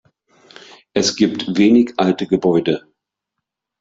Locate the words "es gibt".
0.95-1.59